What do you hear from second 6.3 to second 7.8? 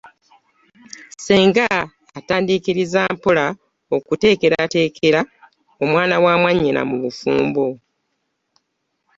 mwanyina obufumbo.